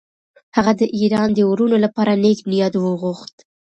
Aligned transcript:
هغه 0.55 0.71
د 0.81 0.83
ایران 0.97 1.27
د 1.33 1.39
وروڼو 1.49 1.77
لپاره 1.85 2.19
نېک 2.23 2.39
نیت 2.51 2.73
وغوښت. 2.79 3.35